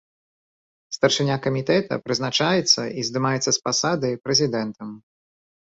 [0.95, 4.89] Старшыня камітэта прызначаецца і здымаецца з пасады прэзідэнтам.